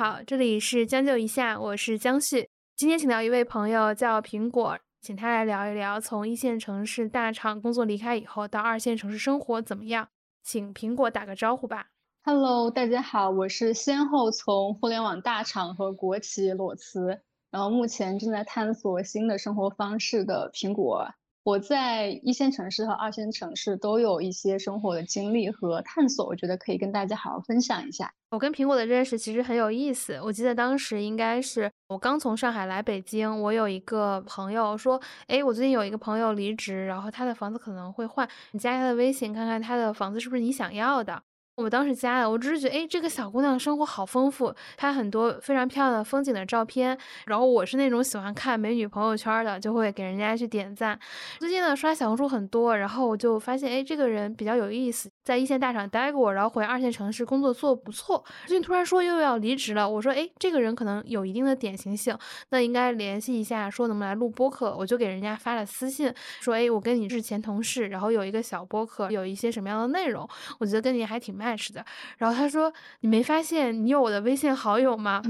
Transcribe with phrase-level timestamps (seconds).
[0.00, 2.48] 好，这里是将就一下，我是江旭。
[2.74, 10.08] 今天请到一位朋友叫苹果，请他来聊一聊从一线城市大厂工作离开以后到二线城市生活怎么样。
[10.42, 11.88] 请苹果打个招呼吧。
[12.24, 21.06] Hello，大家好，我是先后从互联网大厂和国企裸辞，然后目前正在探索新的生活方式的苹果。
[21.50, 28.14] 我在一线城市和二线城市都有一些生活的经历和探索，我觉得可以跟大家好好分享一下。
[28.30, 41.20] 我跟苹果的认识其实很有意思，我记得当时应该是我刚从上海来北京，我有一个朋友说，哎，我最近有一个朋友离职，然后他的房子可能会换，你加他的微信看看他的房子是不是你想要的。
[41.56, 46.96] 我当时加了，我只是觉得，哎，这个小姑娘生活好丰富，拍很多非常漂亮的风景的照片。
[47.26, 50.98] 然后我是那种喜欢看美女朋友圈的，就会给人家去点赞。
[51.38, 58.24] 最近呢，刷小红书很多，然后我就发现，哎，这个人比较有意思，在一线大厂待过，然后回二线城市工作做不错。
[58.46, 62.16] 最近突然说又要离职了，我说，哎，这个人可能有一定的典型性，
[62.48, 64.74] 那应该联系一下，说能不能来录播客。
[64.78, 70.26] 我就给人家发了私信，说，哎，我跟你是前同事，然后有一个小播客，有一些什么样的内容，
[70.58, 71.84] 我觉得跟你还挺 match 的。
[72.18, 75.22] 然后他说：“你没发现你有我的微信好友吗？”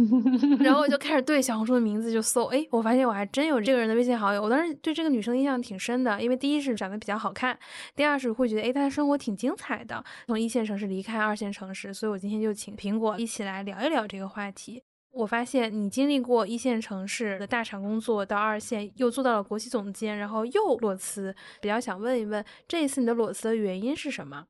[0.60, 4.42] 然后我就 开始对小红书的名字就搜，哎，我发现我还真有这个人的微信好友。
[4.42, 7.58] 我当时对这个女生印象挺深的，因为第一是长得比较好看，
[7.94, 10.02] 第二是会觉得，哎，她的生活挺精彩的。
[10.26, 14.82] 从一线城市离开二线城市，所以我今天就请苹果一起来聊一聊这个话题。
[15.12, 24.46] 我发现你经历过一线城市的大厂工作，到二线又做到了国企总监，然后又裸辞，比较想问一问，这一次你的裸辞的原因是什么？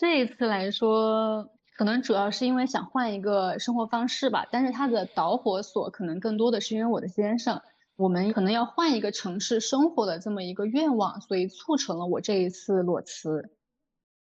[0.00, 7.60] 这一次来说，可能主要是因为想换一个生活方式吧，但是它的导火索可能更多的是因为我的先生，
[7.96, 13.54] 我们可能要换一个城市生活的这么一个愿望，所以促成了我这一次裸辞。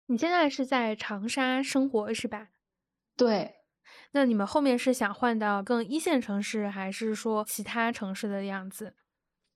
[0.05, 2.47] 你现在是在长沙生活是吧？
[3.17, 3.55] 对。
[4.13, 8.93] 那你们后面是想换到更一线城市，还是说其他城市的样子？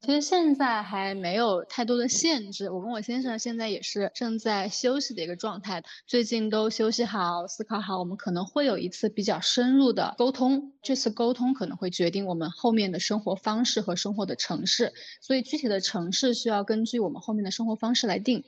[0.04, 14.92] 其实现在还没有太多的限制，我跟我先生现在也是正在休息的一个状态，最近都休息好，思考好，我们可能会有一次比较深入的沟通，这次沟通可能会决定我们后面的生活方式和生活的城市，
[15.22, 18.44] 所以具体的城市需要根据我们后面的生活方式来定。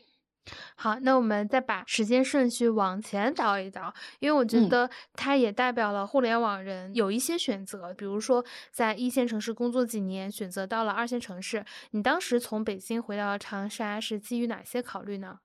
[0.76, 11.64] 好，那我们再把时间顺序往前倒一倒，因为我觉得它也代表了互联网人有一些选择，比如说在一线城市工作几年，选择到了二线城市。
[11.92, 15.40] 你当时从北京回到长沙是基于哪些考虑呢？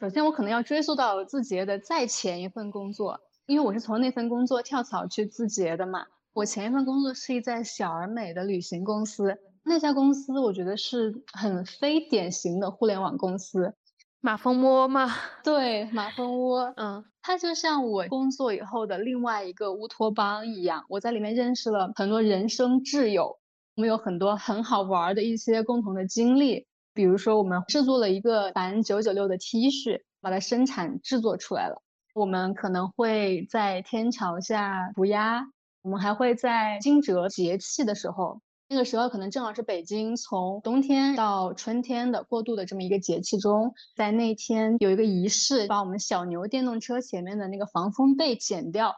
[0.00, 6.06] 首先，我可能要追溯到字节的再前一份工作，因为我是从那份工作跳槽去字节的嘛。
[6.32, 13.76] 我前一份工作是一在小而美的旅行公司，那家公司我觉得是很非典型的互联网公司。
[14.24, 15.08] 马蜂窝吗？
[15.42, 23.40] 对，马蜂窝，嗯，它就像我工作以后的另外一个乌托邦一样，我在里面认识了很多人生挚友，
[23.74, 31.82] 我们有很多很好玩的一些共同的经历，比如说我们制作了一个反九九六的 T 恤，把它生产制作出来了，
[32.14, 35.46] 我们可能会在天桥下涂鸦，
[35.82, 38.40] 我们还会在惊蛰节气的时候。
[38.72, 48.96] 那个时候可能正好是北京从冬天到春天的过渡的这么一个节气中，在那天有一个仪式，把我们小牛电动车前面的那个防风被剪掉，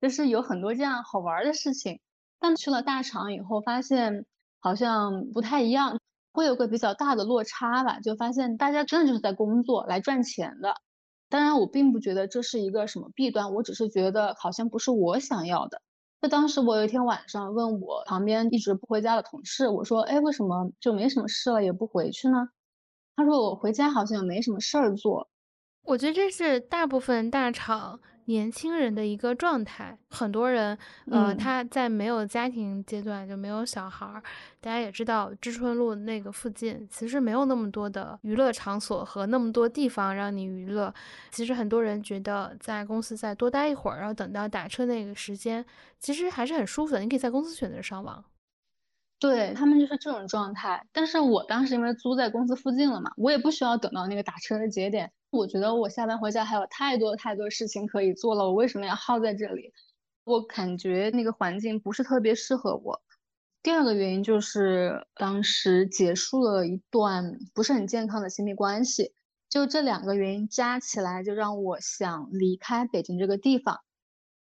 [0.00, 2.00] 就是有很多这样好玩的事情。
[2.40, 4.26] 但去了大厂以后，发现
[4.58, 6.00] 好像不太一样，
[6.32, 10.74] 会有个比较大的落差吧，就发现大家真的就是在工作来赚钱的。
[11.28, 15.80] 当然，我并不觉得这是一个什么弊端，我只是觉得好像不是我想要的。
[16.22, 22.48] 就当时我有一天晚上问我旁边一直不回家的同事，我说：“哎，为什么就没什么事了也不回去呢？”
[23.16, 25.28] 他说：“我回家好像没什么事儿做。”
[25.82, 27.98] 我觉得这是大部分大厂。
[28.26, 30.76] 年轻人的一个状态，很多人，
[31.10, 34.22] 呃，他在没有家庭阶段就没有小孩儿。
[34.60, 40.92] 大家也知道，知春路那个附近其实没有那么多的娱乐场所和那么多地方让你娱乐。
[41.30, 45.64] 其实很多人觉得在公司再多待一会儿，然后等到打车那个时间，
[45.98, 47.00] 其实还是很舒服的。
[47.00, 48.24] 你可以在公司选择上网。
[49.22, 50.84] 对他们就是这种状态。
[50.92, 55.12] 但是我当时因为租在公司附近了嘛，我也不需要等到那个打车的节点。
[55.30, 59.72] 我觉得我下班回家还有太多太多事情可以做了，我为什么要耗在这里？
[60.24, 63.00] 我感觉那个环境不是特别适合我。
[63.62, 69.14] 第二个原因就是当时结束了一段不是很健康的亲密关系，
[69.48, 73.78] 就这两个原因加起来，就让我想离开北京这个地方。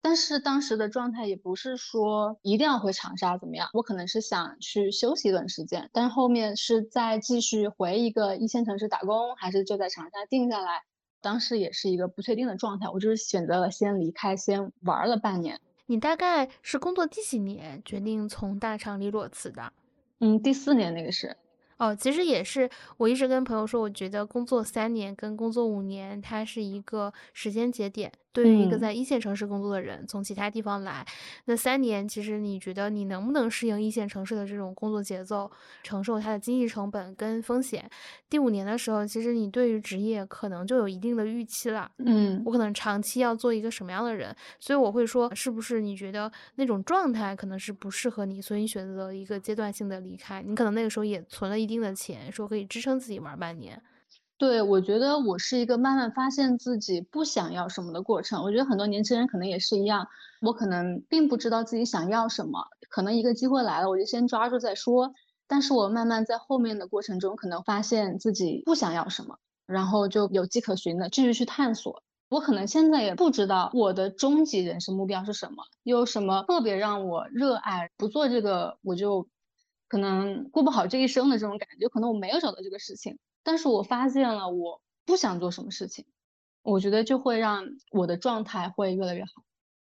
[0.03, 5.89] 但是当时的状态也不是说一定要回长沙怎么样，我可能是想去休息一段时间。
[5.93, 10.83] 但是后面是再继续回一个一线城市打工，还是就在长沙定下来？
[11.21, 15.61] 当时也是一个不确定的状态，我就是选择了先离开，先玩了半年。
[15.85, 19.71] 你大概是工作第几年决定从大厂里裸辞的？
[20.19, 21.37] 嗯，第四年那个是。
[21.77, 28.11] 哦，其实也是，我一直跟朋友说，我觉得工作三年跟工作五年，它是一个时间节点。
[28.33, 31.05] 对于一个在一线城市工作的人，从其他地方来，
[31.45, 35.49] 那三年其实你觉得你能不能适应一线城市的这种工作节奏，
[35.83, 37.87] 承受它的经济成本跟风险？
[38.29, 41.89] 第五年的时候，其实你对于职业可能就有一定的预期了。
[41.99, 50.41] 嗯，我可能长期要做一个什么样的人，所以我会说，是不是你觉得那种状态可能是不适合你，所以你选择了一个阶段性的离开？
[50.41, 53.79] 你可能那个时候也存了一定的钱，说可以支撑自己玩半年。
[54.37, 58.43] 对，我觉得我是一个慢慢发现自己不想要什么的过程。
[58.43, 60.07] 我觉得很多年轻人可能也是一样，
[60.41, 65.13] 我可能并不知道自己想要什么，可能一个机会来了，我就先抓住再说。
[65.47, 72.03] 但是我慢慢在后面的过程中，可能发现自己不想要什么，然后就有迹可循的继续去探索。
[72.27, 79.29] 我可能现在也不知道我的终极人生目标是什么，有什么特别让我热爱，不做这个我就
[79.87, 83.19] 可能过不好这一生的这种感觉，可能我没有找到这个事情。
[83.43, 86.05] 但是我发现了，我不想做什么事情，
[86.61, 89.43] 我觉得就会让我的状态会越来越好。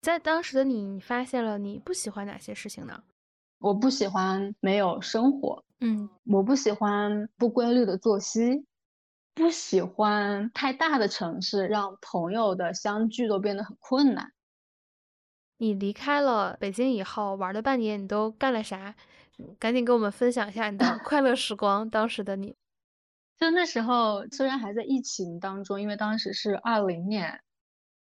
[0.03, 3.03] 在当时的你，你发现了你不喜欢哪些事情呢？
[3.59, 8.65] 我不喜欢没有生活，嗯，我不喜欢不规律的作息，
[9.35, 14.33] 不喜欢太大的城市，让朋友的相聚都变得很困难。
[15.57, 18.95] 你离开了北京以后，玩了半年，你都干了啥？
[19.59, 22.55] 赶紧跟我们分享一下你的 快乐时光，当时的你。
[23.39, 27.41] 就那时候，虽然还在疫情当中，因为当时是二零年，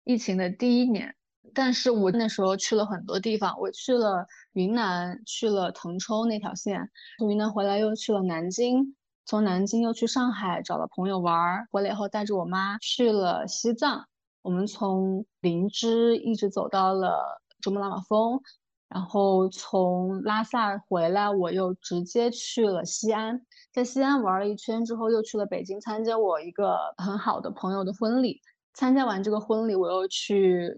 [0.05, 1.14] 疫情的第一年，
[1.55, 14.08] 但是我那时候去了很多地方，我去了云南，去了腾冲那条线，从云南回来又去了南京，从南京又去上海找了朋友玩，回来以后带着我妈去了西藏，
[14.43, 18.41] 我们从林芝一直走到了珠穆朗玛峰，
[18.88, 23.40] 然后从拉萨回来，我又直接去了西安。
[23.73, 28.40] 在西安玩了一圈之后，又去了北京参加我一个很好的朋友的婚礼。
[28.75, 30.73] 参加完这个婚礼，我又去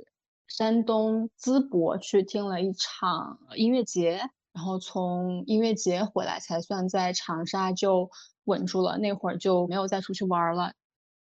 [0.49, 4.19] 山东淄博去听了一场音乐节，
[4.53, 8.11] 然后从音乐节回来才算在长沙就
[8.45, 8.99] 稳住了。
[8.99, 10.73] 那会儿就没有再出去玩了，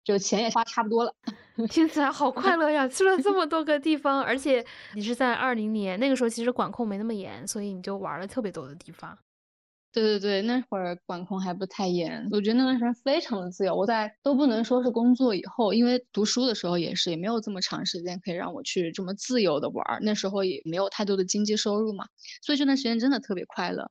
[0.09, 1.13] 就钱也花差不多了。
[1.69, 2.89] 听起来好快乐呀！
[2.89, 4.65] 去了这么多个地方，而且
[4.95, 9.19] 你是在二零年那个时候，其实管控没那么严，所以你就玩了特别多的地方。
[9.93, 13.75] 对对对，那会儿管控还不太严，我觉得那段时间非常的自由。
[13.75, 19.85] 我在都不能说是工作以后，因为读书的时候也是，也没有这么长时间可以让我去这么自由的玩。
[20.03, 22.07] 那时候也没有太多的经济收入嘛，
[22.43, 23.91] 所以这段时间真的特别快乐。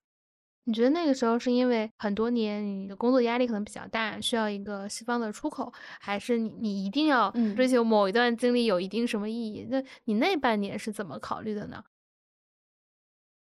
[0.67, 5.71] 你觉得那个时候是因为很多年你的工作压力可能比较大，需要一个西方的出口，
[6.01, 9.65] 还是你你一定要追求某一段经历有一定什么意义？
[9.69, 11.85] 那你那半年是怎么考虑的呢？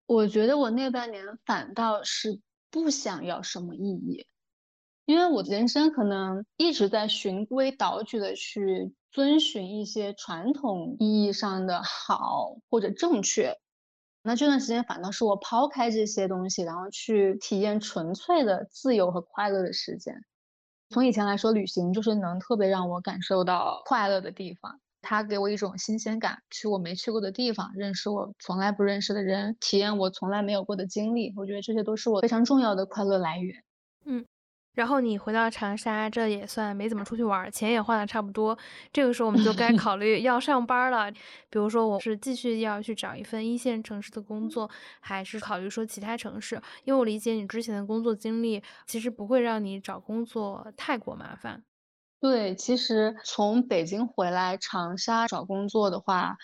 [0.07, 4.27] 我觉得我那半年反倒是不想要什么意义，
[5.06, 13.57] 因为我人生可能一直在循规蹈矩的去遵循一些传统意义上的好或者正确。
[14.27, 20.16] 那这段时间反倒是我抛开这些东西，然后去体验纯粹的自由和快乐的时间。
[20.89, 24.79] 从以前来说，旅行就是能特别让我感受到快乐的地方。
[25.01, 31.32] 它给我一种新鲜感，去我没去过的地方，认识我从来不认识的人，体验我从来没有过的经历。
[31.38, 33.64] 我觉得这些都是我非常重要的快乐来源。
[34.75, 38.58] 嗯，然后你回到长沙，这也算没怎么出去玩，钱也花的差不多。
[38.94, 41.12] 这个时候我们就该 考虑要上班了。
[41.50, 46.62] 比如说，我是继续要去找一份一线城市的工作，还是考虑说其他城市？
[46.84, 51.63] 因为我理解你之前的工作经历，其实不会让你找工作太过麻烦。
[52.22, 56.38] 对，其实从北京回来长沙找工作的话，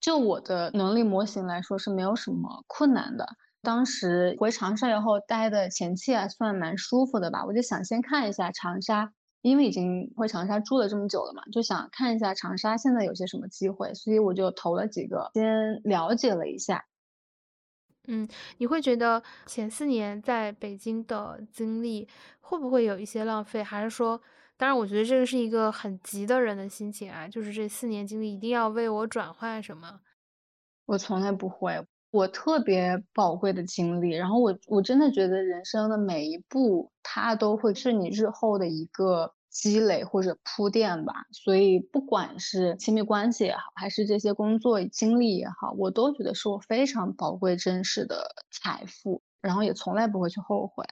[0.00, 3.26] 就我的能力模型来说是没有什么困难的。
[3.62, 9.12] 当时回长沙以后待的前期还算蛮舒服的吧，我就想先看一下长沙，
[9.42, 16.86] 因为已经回长沙住了这么久了嘛，就想看一下长沙现在有些什么机会，所以我就投了几个，先了解了一下。
[18.08, 18.26] 嗯，
[18.58, 22.08] 你会觉得前四年在北京的经历
[22.40, 24.20] 会不会有一些浪费，还是说？
[24.56, 30.00] 当然，我觉得这个是一个很急的人的心情啊，就是这四年经历一定要为我转换什么。
[30.84, 41.12] 我从来不会，我特别宝贵的经历，然后我我真的觉得人生的每一步，它都会是你日后的一个积累或者铺垫吧。
[41.30, 50.84] 所以，不管是亲密关系也好，还是这些工作经历也好，我都觉得是我非常宝贵、真实的财富，然后也从来不会去后悔。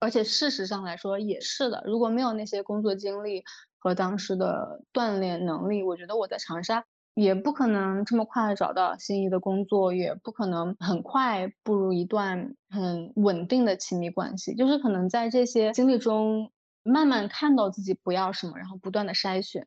[0.00, 3.44] 而且事实上来说也是的，如果没有那些工作经历
[3.78, 6.84] 和当时的锻炼能力，我觉得我在长沙
[7.20, 16.52] 也不可能这么快找到心仪的工作，也不可能很快步入一段很稳定的亲密关系，就是可能在这些经历中
[16.84, 19.66] 慢慢看到自己不要什么，然后不断的筛选。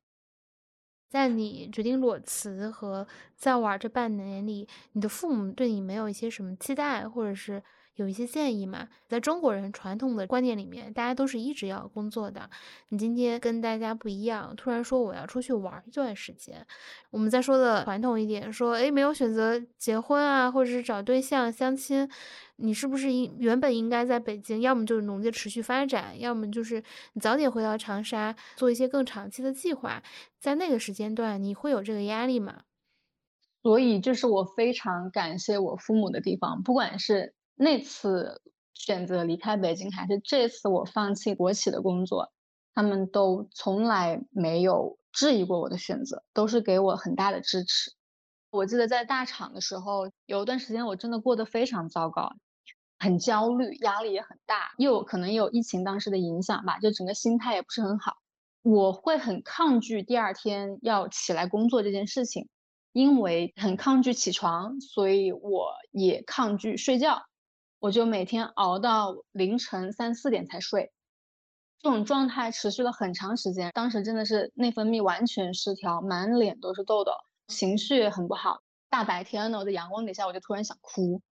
[1.09, 3.05] 在你决定裸辞和
[3.35, 7.61] 在玩这半年里，你的父母对你没有一些什么期待，或者是？
[7.95, 12.49] 有一些建议嘛，在中国人传统的观念里面，大家都是一直要工作的。
[12.89, 16.65] 你今天跟大家不一样，突然说我要出去玩一段时间。
[17.09, 22.09] 我们再说的传统一点，说诶没有选择结婚啊，或者是找对象相亲，
[22.55, 26.81] 你是不是应原本应该在北京，要么就是努力持续发展，要么就是
[27.13, 30.01] 你早点回到长沙，做一些更长期的计划。
[30.39, 32.61] 在那个时间段，你会有这个压力吗？
[33.61, 37.35] 所以这是我非常感谢我父母的地方，不管是。
[37.61, 38.41] 那次
[38.73, 42.33] 选择离开北京，还是这次我放弃国企的工作，
[42.73, 47.93] 他们都从来没有质疑过我的选择，都是给我很大的支持。
[48.49, 52.35] 我记得在大厂的时候，有一段时间我真的过得非常糟糕，
[52.97, 58.15] 很焦虑，压力也很大，又可能有疫情当时的影响吧，就整个心态也不是很好。
[58.63, 62.49] 我会很抗拒第二天要起来工作这件事情，
[62.91, 67.21] 因为很抗拒起床，所以我也抗拒睡觉。
[67.81, 70.91] 我就每天熬到凌晨三四点才睡，
[71.79, 73.71] 这种状态持续了很长时间。
[73.73, 77.11] 当时真的是内分泌完全失调，满脸都是痘痘，
[77.47, 78.61] 情绪也很不好。
[78.87, 81.23] 大白天的，我在阳光底下，我就突然想哭。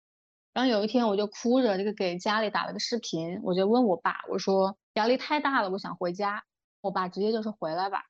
[0.54, 6.42] 然后有一天，我就哭着这个给家里打了个视频，我就问我爸，我说压力太大了，我想回家。
[6.80, 8.04] 我爸直接就说回来吧。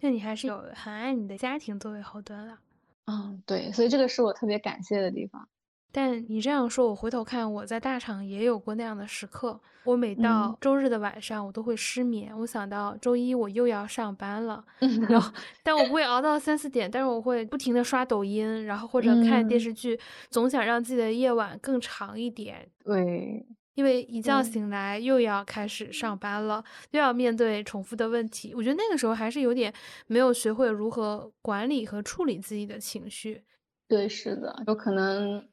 [0.00, 2.58] 那你还是有很爱你的家庭作为后盾了。
[3.06, 5.48] 嗯，对，所以这个是我特别感谢的地方。
[5.92, 9.60] 但你这样说，我回头看，我在大厂也有过那样的时刻。
[9.84, 12.32] 我每到周日的晚上，我都会失眠。
[12.38, 14.64] 我想到周一我又要上班了，
[15.10, 15.32] 然后，
[15.64, 19.98] 但我不会熬到三四点，但是我会不停的刷抖音，然后或者看电视剧，
[20.30, 22.64] 总想让自己的夜晚更长一点。
[22.84, 23.44] 对，
[23.74, 28.54] 因为一觉醒来又要开始上班了，又要面对重复的问题。
[28.54, 29.74] 我觉得那个时候还是有点
[30.06, 33.42] 没有学会如何管理和处理自己的情绪。
[33.88, 35.44] 对，是的，有可能。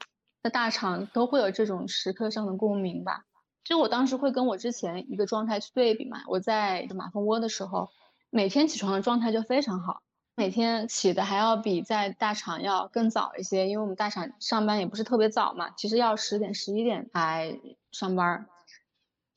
[0.41, 3.25] 在大厂都会有这种时刻上的共鸣吧。
[3.63, 6.24] 就我当时会跟我之前一个状态去对比嘛。
[6.27, 7.89] 我在马蜂窝的时候，
[8.29, 10.01] 每天起床的状态就非常好，
[10.36, 17.60] 每天起的还要比在大厂要更早一些，因为我们大厂上班也不是特别早嘛，其实要十点、十一点才
[17.91, 18.48] 上班。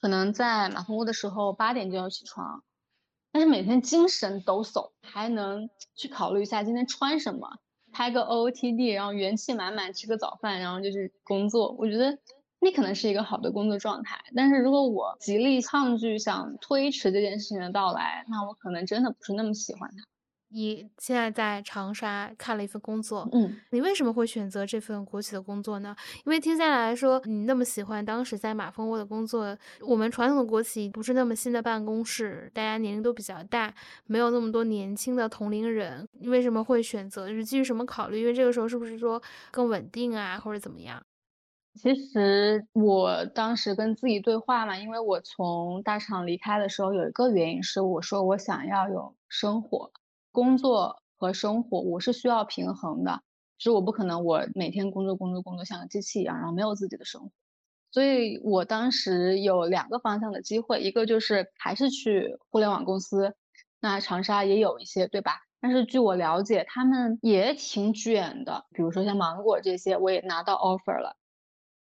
[0.00, 2.62] 可能在马蜂窝的时候八点就要起床，
[3.32, 7.58] 但是每天精神抖擞，还能去考虑一下今天穿什么。
[7.92, 11.76] 拍个 OOTD，然后元气满满吃个早饭，然后就去工作。
[11.78, 12.18] 我觉得
[12.58, 14.18] 那可能是一个好的工作状态。
[14.34, 20.11] 但是如果我极力抗拒、想推迟这件事情的到来，那我可能真的不是那么喜欢它。
[20.52, 25.94] 你现在在长沙看了一份工作，嗯，你为什么会选择这份国企的工作呢？
[26.24, 33.74] 因为听下来说你那么喜欢当时在马蜂窝的工作，我们传统的国企不是那么新的办公室，大家年龄都比较大，
[34.06, 37.28] 没有那么多年轻的同龄人，你为什么会选择？
[37.28, 38.20] 就是基于什么考虑？
[38.20, 41.02] 因为这个时候是不是说更稳定啊，或者怎么样？
[41.74, 49.90] 其实我当时跟自己对话嘛，因为我从大厂离开的时候，有一个原因是我说我想要有生活。
[50.32, 53.20] 工作和生活，我是需要平衡的，
[53.58, 57.30] 其实我不可能，我每天工作工作工作像个机器一样，然后没有自己的生活。
[57.90, 63.36] 所以我当时有两个方向的机会，一个就是还是去互联网公司，
[63.80, 65.40] 那长沙也有一些，对吧？
[65.60, 71.14] 但是据我了解，他们也挺卷的，比如说像芒果这些，我也拿到 offer 了，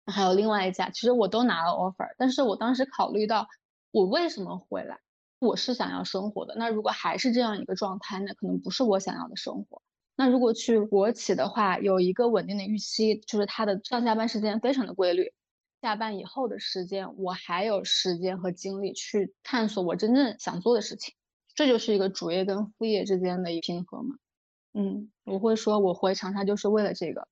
[0.06, 3.48] 还有另外一家，其实我都拿了 offer，但是我当时考虑到
[3.92, 5.00] 我为什么回来。
[5.40, 9.82] 我是想要生活的，那如果还是这样一个状态，那可能不是我想要的生活。
[10.16, 15.34] 那如果去国企的话，有一个稳定的预期，就是它的上下班时间非常的规律，
[15.82, 21.14] 下班以后的时间，我还有时间和精力去探索我真正想做的事情，
[21.54, 24.16] 这就是一个主业跟副业之间的一平衡嘛。
[24.74, 27.28] 嗯，我会说我回长沙就是为了这个。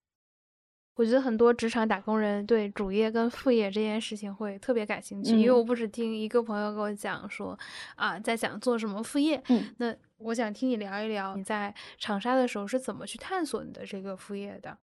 [0.96, 7.58] 我觉得很多职场打工人对主业跟副业这件事情会特别感兴趣，因为我不止听一个朋友跟我讲说，
[7.96, 9.42] 啊，在想做什么副业。
[9.50, 14.78] 嗯，那我想听你聊一聊你在长沙的时候是怎么去探索你的这个副业的。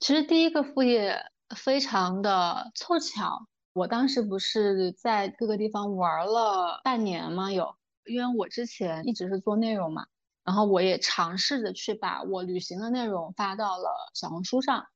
[0.00, 1.18] 其实第一个副业
[1.54, 7.52] 非常的凑巧，我当时不是在各个地方玩了半年吗？
[7.52, 7.76] 有，
[8.06, 10.06] 因为我之前一直是做内容嘛，
[10.44, 14.86] 然后我也尝试着去把我旅行的内容发到了小红书上。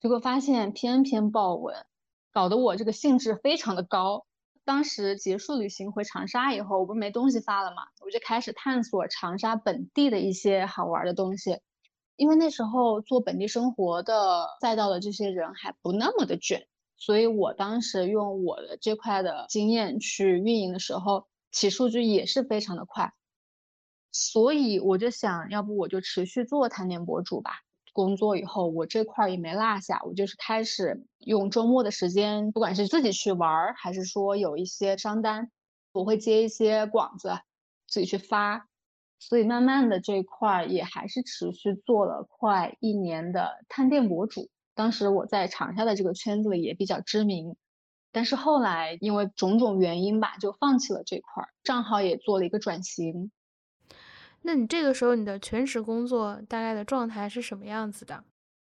[0.00, 1.84] 结果发现偏偏爆文，
[2.32, 4.24] 搞得我这个兴致非常的高。
[4.64, 11.58] 当时结束旅行回长沙以后，我不是没东西发了嘛，我就开始探索长沙本地的一些好玩的东西。
[12.16, 16.66] 因为那时候做本地生活的赛道的这些人还不那么的卷，
[16.96, 23.12] 所以我当时用我的这块的经验去运营的时候，起数据也是非常的快。
[24.12, 27.52] 所以我就想要不我就持续做探店博主吧。
[27.92, 35.50] 工作以后我这块也没落下，我就是开始用周末的时间，不管是自己去玩儿，还是说有一些商单，
[35.92, 37.38] 我会接一些广子，
[37.88, 38.66] 自己去发。
[39.18, 44.48] 所以慢慢的这块也还是持续做了快一年的探店博主。
[44.74, 47.54] 当时我在长沙的这个圈子里也比较知名，
[48.12, 53.30] 但是后来因为种种原因吧，就放弃了这块，账号也做了一个转型。
[54.42, 58.24] 那你这个时候你的全职工作大概的状态是什么样子的？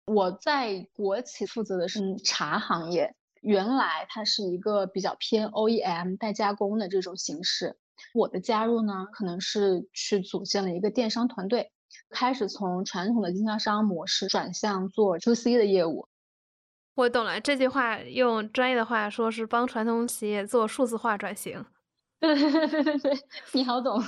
[0.06, 7.78] 我在国企负责的是茶行业，原来它是一个比较偏 OEM 代加工的这种形式。
[8.14, 11.72] 我的加入呢，可能是去组建了一个电商团队，
[12.10, 16.08] 开始从传统的经销商模式转向做 To C 的业务。
[16.96, 21.66] 我懂了，这句话用专业的话说是帮传统企业做数字化转型。
[22.22, 23.20] 对对对对对，
[23.54, 24.02] 你好懂。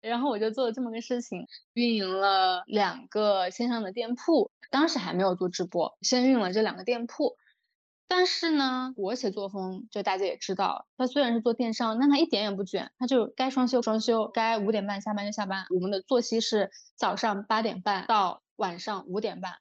[0.00, 7.36] 然后我就做了这么个事情，运营了两个线上的店铺，当时还没有做直播，先运了这两个店铺。
[8.08, 15.66] 但是呢，我写作风就大家也知道，他虽然是做电商，但他一点也不卷，他就该双休双休，该五点半下班就下班。
[15.70, 19.54] 我们的作息是早上八点半到晚上五点半，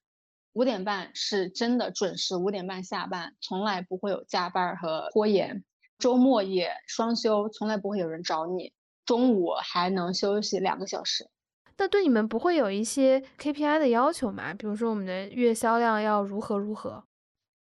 [0.53, 5.63] 五点半是真的准时五点半下班，从来不会有加班和拖延。
[5.97, 8.73] 周末也双休，从来不会有人找你。
[9.05, 11.29] 中午还能休息两个小时。
[11.77, 14.53] 那对你们不会有一些 KPI 的要求吗？
[14.53, 17.03] 比如说我们的月销量要如何如何？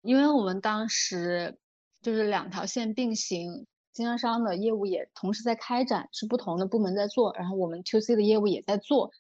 [0.02, 1.58] 因为我们当时
[2.00, 9.10] 就是两条线并行，经销商的业务也同时在开展，是不同的部门在做，然后我们 To C 的业务也在做。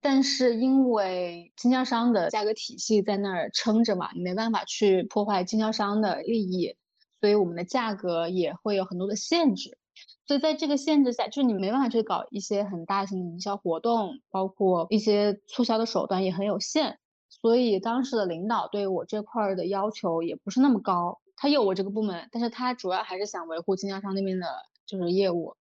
[0.00, 6.76] 但是因为经销商的价格体系在那儿撑着嘛，你没办法去破坏经销商的利益，
[7.20, 9.78] 所以我们的价格也会有很多的限制。
[10.26, 16.98] 所以在这个限制下，就是你没办法去搞一些很大型的营销活动，包括一些促销的手段也很有限。
[17.28, 24.46] 所以当时的领导对我这块的要求也不是那么高，他有我这个部门，但是他主要还是想维护经销商那边的
[24.86, 25.56] 就是业务，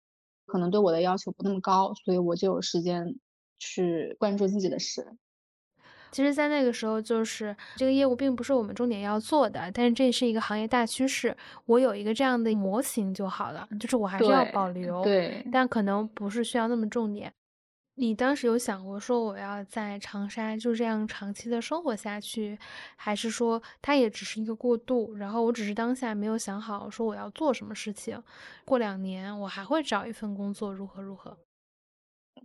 [0.45, 3.15] 可能对我的要求不那么高，所以我就有时间
[3.59, 5.17] 去关注自己的事。
[6.11, 17.31] 其实，在那个时候，就是这个业务并不是我们重点要做的，但是这是一个行业大趋势，我有一个这样的模型就好了，就是我还是要保留，对，但可能不是需要那么重点。
[17.99, 22.55] 你当时有想过说我要在长沙就这样长期的生活下去，
[22.95, 25.15] 还是说它也只是一个过渡？
[25.15, 28.21] 然后我只是当下没有想好说我要做什么事情，
[28.65, 31.35] 过两年我还会找一份工作，如何如何？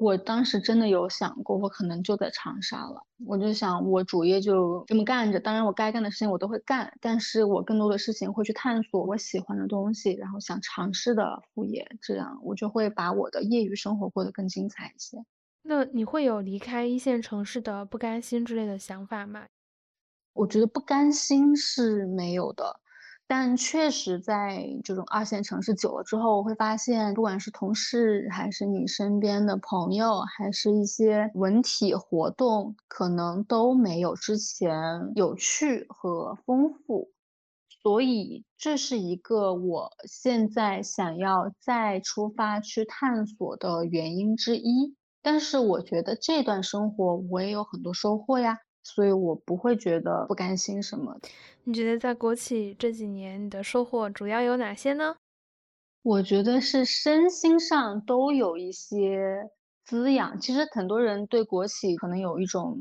[0.02, 3.06] 我当时真的有想过，我可能就在长沙了。
[3.24, 15.24] 我就想，我主业就这么干着，当然我该干的事情我都会干，但是我更多的事情会去探索我喜欢的东西，然后想尝试的副业，这样我就会把我的业余生活过得更精彩一些。
[15.62, 19.46] 那你会有离开一线城市的不甘心之类的想法吗？
[20.32, 22.80] 我觉得不甘心是没有的，
[23.34, 37.10] 但确实在这种二线城市久了之后，我会发现，不管是同事，还是你身边的朋友，还是一些文体活动，可能都没有之前有趣和丰富。
[37.82, 44.94] 所以这是一个我现在想要再出发去探索的原因之一。
[45.22, 51.16] 但是我觉得这段生活我也有很多收获呀，所以我不会觉得不甘心什么。
[51.64, 55.14] 你觉得在国企这几年，你的收获主要有哪些呢？
[56.02, 59.48] 我觉得是身心上都有一些
[59.84, 60.40] 滋养。
[60.40, 62.76] 其实很多人对国企可能有一种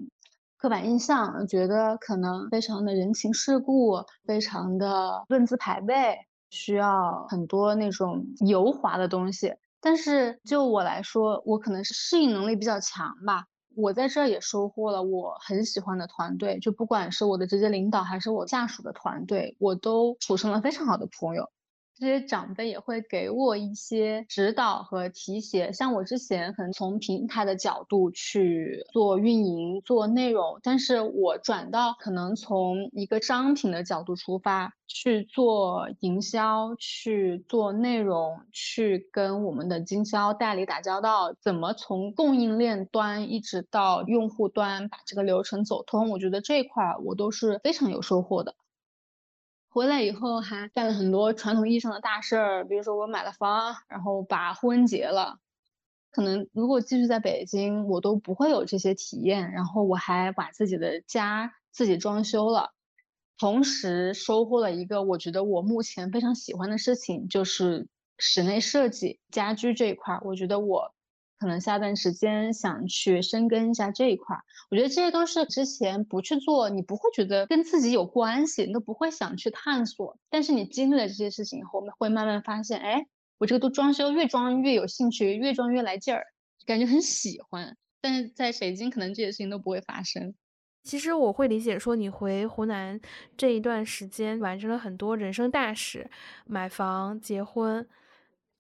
[0.57, 6.17] 刻板印象，觉得可能非常的人情世故，非常的论资排辈，
[6.49, 9.53] 需要很多那种油滑的东西。
[9.79, 13.45] 但是就我来说，我可能是适应能力比较强吧。
[13.75, 21.49] 我在这儿也收获了我很喜欢的团队，就不管是我的直接领导还是我下属的团队，我都处成了非常好的朋友。
[22.01, 48.55] 这些长辈也会给我一些指导和提携，像我之前可能从平台的角度去做运营、做内容，但是我转到可能从一个商品的角度出发去做营销、去做内容、去跟我们的经销代理打交道，怎么从供应链端一直到用户端把这个流程走通，我觉得这一块我都是非常有收获的。
[49.73, 55.39] 回来以后还干了很多传统意义上的大事儿，比如说我买了房，然后把婚结了。
[56.11, 59.53] 可能如果继续在北京，我都不会有这些体验。
[59.53, 62.73] 然后我还把自己的家自己装修了，
[63.37, 70.21] 同时收获了一个我觉得我目前非常喜欢的事情，就是室内设计、家居这一块儿。
[70.25, 70.93] 我觉得我
[71.41, 74.37] 可能下段时间想去深耕一下这一块。
[74.69, 80.15] 我觉得这些都是之前不去做，你不会觉得跟自己有关系，你都不会想去探索。
[80.29, 83.07] 但是你经历了这些事情以后，会慢慢发现，哎。
[83.39, 86.23] 我这个都装修，越装越有兴趣，越装越来劲儿，
[86.67, 87.75] 感觉很喜欢。
[87.99, 90.35] 但是在北京，可能这些事情都不会发生。
[90.83, 93.01] 其实我会理解说，你回湖南
[93.35, 96.07] 这一段时间完成了很多人生大事，
[96.45, 97.87] 买房、结婚。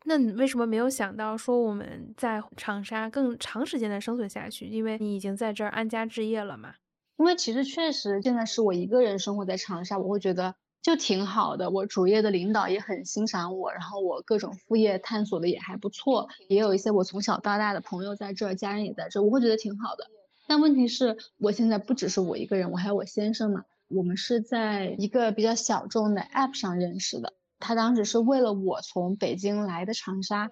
[0.05, 4.67] 那你为什么没有想到说我们在长沙更长时间的生存下去？
[4.67, 6.73] 因为你已经在这儿安家置业了嘛。
[7.17, 10.55] 因为其实确实现在是我一个人生活在长沙，我会觉得。
[10.81, 20.07] 就挺好的，我主业的领导也很欣赏我，然后我各种副业探索的也还不错，也有一些我从小到大的朋友在这儿，家人也在这儿，我会觉得挺好的。
[20.47, 30.49] 但问题是我现在不只是我一个人，我还有我先生嘛，我们是在一个比较小众的 App 上认识的，他当时是为了我从北京来的长沙。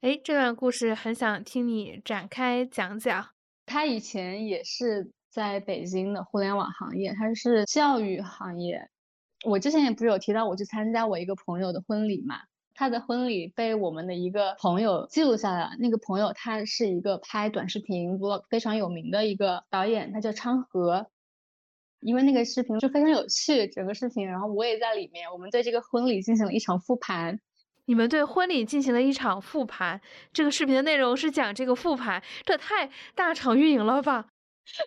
[0.00, 3.26] 哎，这段故事很想听你展开讲讲。
[3.66, 8.88] 他以前也是在北京的互联网行业，他是教育行业。
[9.44, 12.36] 我之前也不是有提到我去参加我一个朋友的婚礼嘛，
[12.74, 15.70] 他的婚礼被我们的一个朋友记录下来了。
[15.78, 21.10] 那个朋友他是一个拍短视频 vlog 非常有名的一个导演，他叫昌河。
[22.04, 27.40] 因为那个视频就非常有趣，整个视频，然后我也在里面，我们对这个婚礼进行了一场复盘。
[27.86, 34.33] 你们对婚礼进行了一场复盘，这个视频的内容是讲这个复盘，这太大场运营了吧？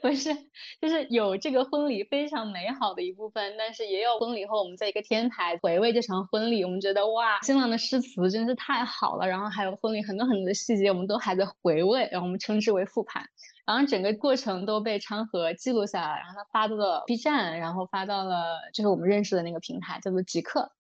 [0.02, 0.34] 不是，
[0.82, 13.24] 就是有这个婚礼非常美好的一部分，但是也有婚礼后我们在一个天台回味这场婚礼，我们觉得哇，新郎的诗词真是太好了，然后还有婚礼很多很多的细节，我们都还在回味，然后我们称之为复盘，
[13.66, 20.72] 然后整个过程都被昌河记录下来，然后他发到了 B 站，然后发到了就是我们认识的那个平台，叫做极客。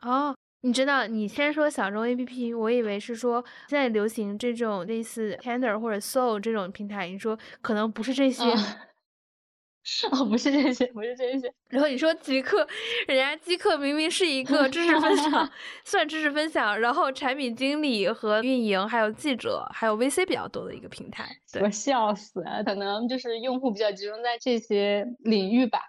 [0.00, 0.34] 哦。
[0.62, 7.08] 你知道，你先说小众 A P P，我以为是说现在流行这种类似 Tender 或者 Soul 这种平台。
[7.08, 8.44] 你说可能不是这些，
[10.12, 11.50] 哦，不是这些，不是这些。
[11.68, 12.66] 然后你说极客，
[13.08, 15.50] 人家极客明明是一个知识分享，
[15.84, 21.26] 算知识分享，然后产品经理和运营，还有记者，还有 V C 比较多的一个平台。
[21.62, 25.80] 我笑死了，可能就是用户比较集中在这些领域吧。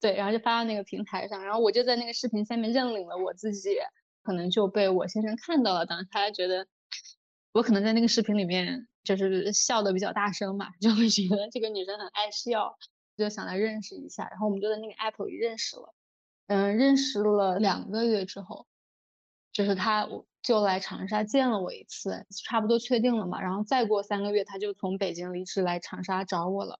[0.00, 3.76] 对，然后就发到那个平台上，然后我就在那个视频下面认领了我自己。
[4.30, 6.68] 可能就被我先生看到了，当时他觉得
[7.50, 12.78] 我可能在那个视频里面就是笑的比较大声嘛， 就会觉得这个女生很爱笑，
[13.16, 14.28] 就想来认识一下。
[14.30, 15.92] 然后我们就在那个 app 里认识了，
[16.46, 18.68] 嗯，认识了两个月之后，
[19.52, 20.08] 就是他
[20.44, 23.42] 就来长沙见了我一次，差不多确定了嘛。
[23.42, 26.78] 然后再过三个月，他就从北京离职来长沙找我了。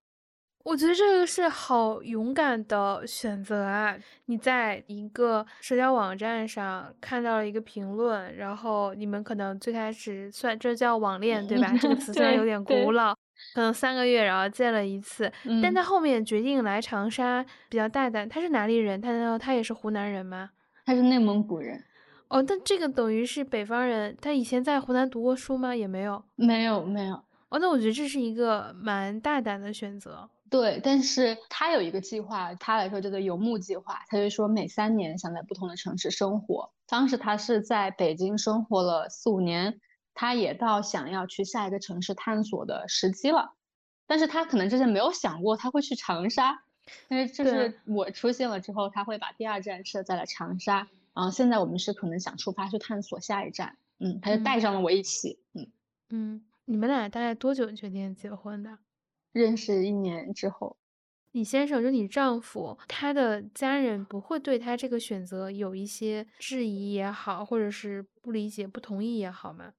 [0.63, 3.97] 我觉得这个是好勇敢的选择啊！
[4.27, 11.75] 你在一个社交网站上看到了一个评论，然后你们可能最开始算这叫网恋对吧？
[11.81, 13.15] 这个词虽然有点古老，
[13.55, 18.29] 可能三个月然后见了一次，但他后面决定来长沙，比较大胆。
[18.29, 19.01] 他是哪里人？
[19.01, 20.51] 他难道他也是湖南人吗？
[20.85, 21.83] 他是内蒙古人。
[22.29, 24.15] 哦，但这个等于是北方人。
[24.21, 25.75] 他以前在湖南读过书吗？
[25.75, 26.23] 也没有。
[26.37, 27.15] 没有，没有。
[27.49, 30.29] 哦，那我觉得这是一个蛮大胆的选择。
[30.51, 34.03] 对，但是他有一个计划，他来说叫做游牧计划。
[34.09, 36.73] 他就说每三年想在不同的城市生活。
[36.87, 39.81] 当时他是在北京生活了四五年，
[40.13, 43.55] 他也到想要去下一个城市探索的时机了。
[44.09, 46.65] 但是他可能之前没有想过他会去长沙，
[47.09, 50.89] 因为就是我出现了之后，他会把第二站设在了长沙。
[51.15, 55.71] 然后现在我们是可能想出发去探索下一站，嗯，他就带上了我一起，嗯
[56.09, 58.79] 嗯，你们俩大概多久决定结婚的？
[59.33, 60.77] 认识一年之后，
[61.33, 69.75] 你先生就你丈夫，他的家人不会对他这个选择有一些质疑也好，或者是不理解、不同意也好吗？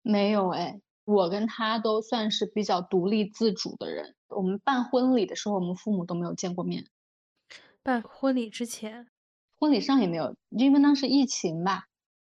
[0.00, 4.14] 没有哎，我跟他都算是比较独立自主的人。
[4.28, 6.86] 我们办婚礼的时候，我们父母都没有见过面。
[7.82, 9.08] 办婚礼之前，
[9.58, 11.84] 婚礼上也没有，因为当时疫情吧。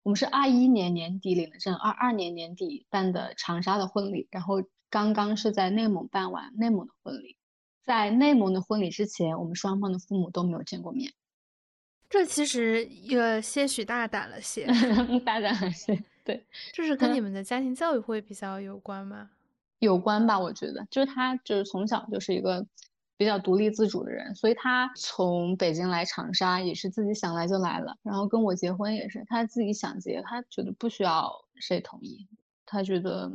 [0.02, 4.62] 我们是二一年年底领的证，二二年年底办的长沙的婚礼，然后。
[4.94, 7.36] 刚刚是在内蒙办完内蒙的婚礼，
[7.82, 11.12] 在内蒙的婚礼之前，我们双方的父母都没有见过面。
[12.08, 14.66] 这其实有些许大胆了些，
[15.26, 16.00] 大胆了些。
[16.22, 19.30] 对，这是跟你们的家庭教育会比较有关吗？
[19.80, 22.64] 有关吧，我觉得，就是他就是从小就是一个
[23.16, 32.28] 比较独立自主的人，所以他从北京来长沙也是自己想来就来了，然后跟我结婚也是他自己想结，他觉得不需要谁同意，
[32.64, 33.32] 他觉得。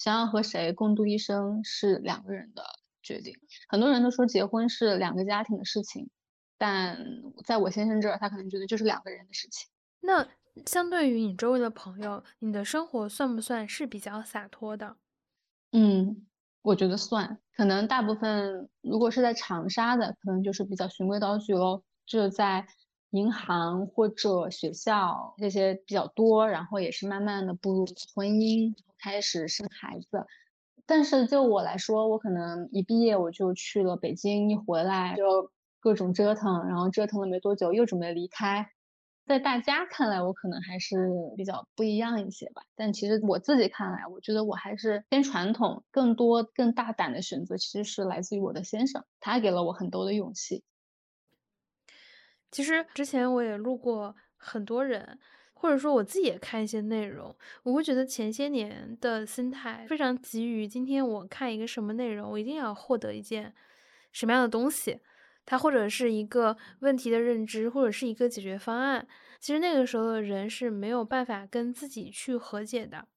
[0.00, 2.64] 想要和谁共度一生是两个人的
[3.02, 3.36] 决定。
[3.68, 6.08] 很多人都说结婚是两个家庭的事情，
[6.56, 6.96] 但
[7.44, 9.68] 在我先生这儿，他可能觉得就是两个人的事情。
[10.00, 10.26] 那
[10.64, 14.96] 相对于你周围的朋友，你的生活算不算是比较洒脱的？
[15.72, 16.26] 嗯，
[16.62, 17.38] 我觉得算。
[17.54, 22.66] 可能大部分如果是在长沙的，可能就是比较循规蹈矩喽，就在
[23.10, 30.26] 银行或者学校这些比较多，然后也是慢慢的步入婚姻，开始生孩子。
[30.86, 38.70] 但是就我来说，我可能一毕业我就去了北京，一回来就各种折腾，然后折腾了没多久又准备离开。
[39.26, 42.62] 在大家看来，我可能还是比较不一样一些吧。
[42.74, 50.64] 但其实我自己看来，我觉得我还是偏传统，更多更大胆的选择其实是来自于我的先生，他给了我很多的勇气。
[52.50, 55.18] 其实之前我也录过很多人，
[55.52, 63.54] 或者说我自己也看一些内容，我会觉得前些年的心态非常急于今天我看一个什么内容，我一定要获得一件
[64.12, 65.00] 什么样的东西。
[65.46, 69.08] 它或者是一个问题的认知，或者是一个解决方案。
[69.40, 73.08] 其实那个时候的人是没有办法跟自己去和解的。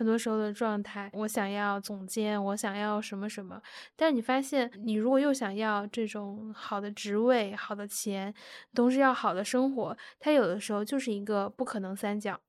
[0.00, 3.60] 很多时候的状态，我想要总监，我想要什么什么。
[3.94, 8.32] 但你发现，你如果又想要这种好的职位、好的钱，
[8.74, 12.40] 同时要好的生活，它有的时候就是一个不可能三角。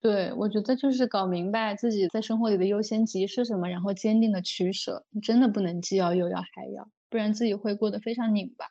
[0.00, 5.04] 对，我觉得就是搞明白自己在生活里的优先级是什么，然后坚定的取舍。
[5.10, 6.88] 你真的不能既要又要还要。
[7.10, 8.66] 不然自己会过得非常拧巴。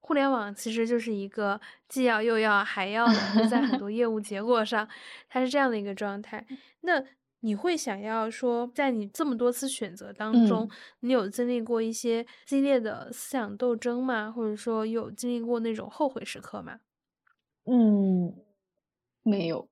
[0.00, 4.88] 互联网其实就是一个既要又要还要的，在很多业务结果上，
[5.28, 6.44] 它是这样的一个状态。
[6.82, 7.04] 那
[7.40, 10.68] 你会想要说，在你这么多次选择当中，
[11.00, 14.30] 你有经历过一些激烈的思想斗争吗？
[14.32, 16.80] 或者说有经历过那种后悔时刻吗？
[17.64, 18.32] 嗯，
[19.22, 19.68] 没有，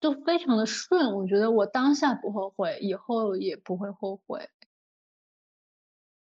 [0.00, 1.14] 就非常的顺。
[1.16, 4.48] 我觉得我当下不后悔，以后也不会后悔。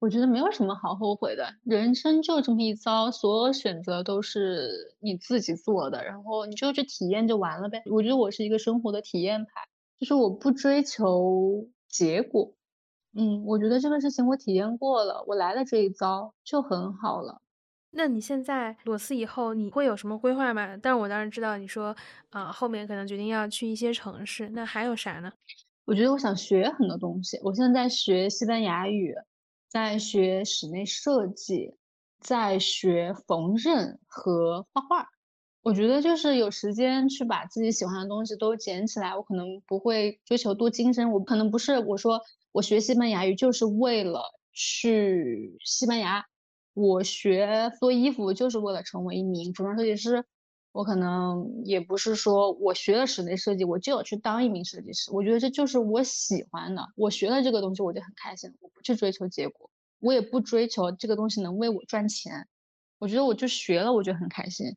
[0.00, 7.82] 我觉得没有什么好后悔的，人生就这么一遭，所有选择都是你自己做的，然后你就去体验就完了呗。
[7.90, 9.52] 我觉得我是一个生活的体验派，
[9.98, 12.54] 就是我不追求结果。
[13.16, 17.40] 嗯，我觉得这个事情我体验过了，我来了这一遭就很好了。
[17.90, 20.76] 那你现在裸辞以后，你会有什么规划吗？
[20.82, 21.94] 但是我当然知道你说，
[22.30, 25.32] 啊，后面可能决定要去一些城市，那还有啥呢？
[25.84, 29.14] 我觉得我想学很多东西，我现在在学西班牙语。
[29.66, 31.74] 在学室内设计，
[32.20, 35.08] 在学缝纫和画画。
[35.64, 39.16] 我觉得就是有时间去把自己喜欢的东西都捡起来。
[39.16, 42.20] 我可能不会追求多精深，我可能不是我说
[42.52, 44.20] 我学西班牙语就是为了
[44.52, 46.26] 去西班牙，
[46.74, 50.26] 我学做衣服就是为了成为一名服装设计师。
[50.72, 55.10] 我可能也不是说我学了室内设计，我就要去当一名设计师。
[55.12, 62.48] 我觉得这就是我喜欢的，我学了这个东西我就很开心，我不去追求结果，我也不追求这个东西能为我赚钱。
[62.98, 64.76] 我觉得我就学了，我就很开心。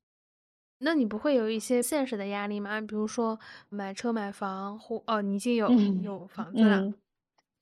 [0.79, 2.79] 那你不会有一些现实的压力吗？
[2.81, 5.69] 比如说买车买房，或哦，你已经有
[6.01, 6.93] 有房子了，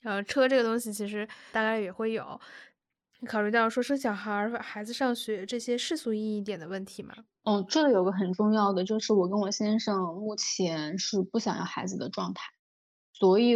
[0.01, 2.39] 然后车这个东西其实大概也会有。
[3.27, 7.15] 考虑到说生小孩、孩子上学这些世俗意义点的问题吗？
[7.43, 12.43] 嗯，这个有个很重要的，就是我跟我先生目前是不想要孩子的状态，
[13.13, 13.55] 所以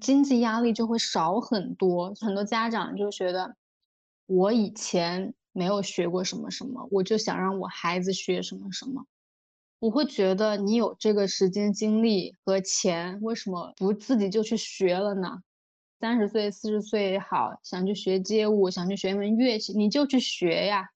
[0.00, 2.14] 经济压力就会少很多。
[2.20, 3.56] 很多家长就觉得，
[4.26, 9.04] 我以前没有学过什么什么，我就想让我孩子学什么什么。
[9.80, 15.42] 我会觉得你有这个时间、精力和钱，为什么不自己就去学了呢？
[15.98, 20.90] 三十岁、四十岁也好，想去学街舞，想去学一门乐器，你就去学呀。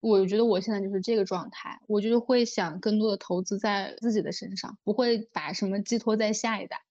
[0.00, 6.82] 我觉得我现在就是这个状态，我就是会想更多的投资在自己的身上，不会把什么寄托在下一代，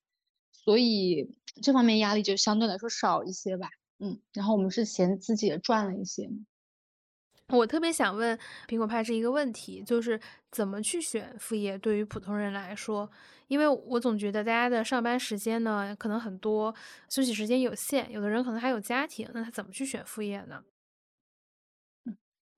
[0.53, 3.67] 所以这方面压力就相对来说少一些吧。
[3.99, 6.29] 嗯，然后我们是嫌自己也赚了一些。
[7.49, 10.19] 我特别想问苹果派是一个问题，就是
[10.51, 13.09] 怎么去选副业对于普通人来说，
[13.47, 16.73] 因为我总觉得大家的上班时间呢可能很多，
[17.09, 20.63] 休息时间有限，有的人可能还有家庭，那他怎么去选副业呢？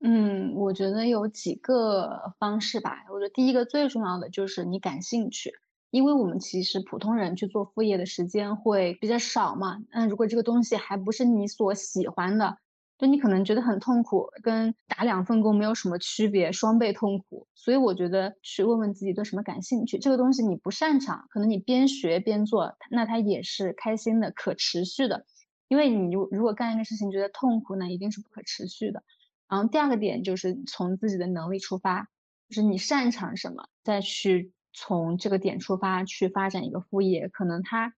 [0.04, 3.04] 嗯，我觉得有几个方式吧。
[3.12, 5.52] 我觉得第一个最重要的就是你感兴趣，
[5.90, 9.78] 因为我们其实普通人去做副业的时间会比较少嘛。
[9.92, 12.58] 嗯，如果这个东西还不是你所喜欢的，
[12.98, 17.48] 就你可能觉得很痛苦，跟打两份工没有什么区别，双倍痛苦。
[17.54, 25.26] 所以我觉得去问问自己对什么感兴趣，这个东西你不擅长，可能你边学边做，那它也是开心的、可持续的。
[25.68, 29.02] 因为你如如果干一个事情觉得痛苦，那一定是不可持续的。
[29.48, 32.08] 然后第二个点就是从自己的能力出发，
[32.48, 37.94] 就是你擅长什么，再去从这个点出发去发展一个副业，可能它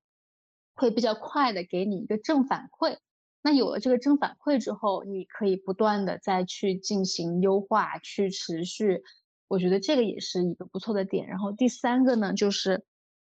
[0.75, 2.97] 会比较快的给你一个正反馈。
[3.45, 9.03] 那有了这个正反馈之后，你可以不断的再去进行优化，去持续。
[9.49, 11.27] 我觉得这个也是一个不错的点。
[11.27, 12.87] 然后第三个呢，就是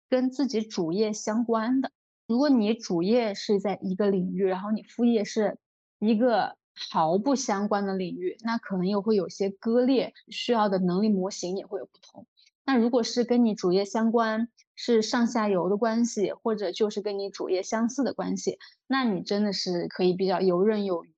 [0.10, 1.91] 跟自己主业相关的。
[2.27, 5.60] 如果你主业是在一个领域，然后你副业是
[5.99, 12.25] 一个毫不相关的领域，那可能又会有些割裂，需要的能力模型也会有不同。
[12.65, 21.11] 那如果是跟你主业相关，是上下游的关系，或者就是跟你主业相似的关系，那你真的是可以比较游刃有余。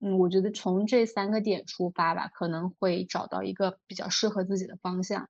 [0.00, 5.28] 嗯，我觉得从这三个点出发吧，可能会找到一个比较适合自己的方向。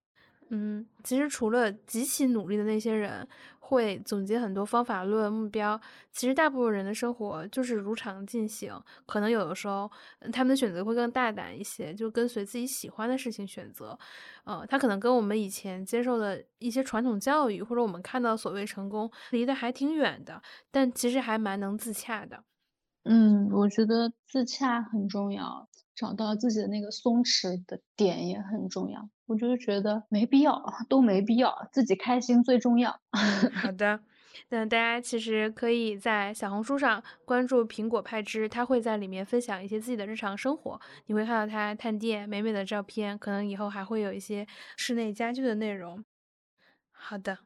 [0.50, 3.26] 嗯，其实除了极其努力的那些人
[3.58, 5.80] 会总结很多方法论目标，
[6.12, 8.72] 其实大部分人的生活就是如常进行。
[9.06, 9.90] 可能有的时候
[10.32, 13.98] 他们的选择会更大胆一些，就跟随自己喜欢的事情选择。
[14.44, 22.44] 呃，他可能跟我们以前接受的一些传统教育，或者我们看到所谓成功离得还挺远的，但其实还蛮能自洽的。
[23.04, 29.08] 嗯，我觉得自洽很重要，找到自己的那个松弛的点也很重要。
[29.26, 32.98] 我就是觉得没必要，都没必要，自己开心最重要。
[33.54, 34.00] 好的，
[34.48, 46.04] 那大家其实可以在小红书上关注苹果派之，他会在里面分享一些自己的日常生活，你会看到他探店美美的照片，可能以后还会有一些室内家居的内容。
[46.92, 47.38] 好的。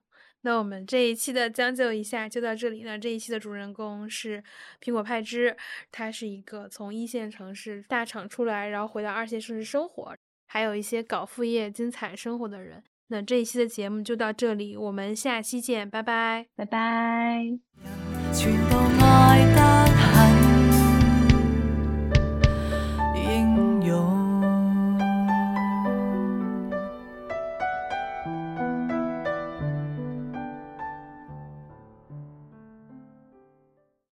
[0.42, 2.82] 那我们这一期的将就一下就到这里。
[2.82, 4.42] 那这一期的主人公是
[4.80, 5.56] 苹果派之，
[5.90, 12.82] 他是一个从一线城市大厂出来，然后回到二线城市生活，还有一些搞副业精彩生活的人。
[13.08, 17.58] 那这一期的节目就到这里，我们下期见，拜拜，拜拜。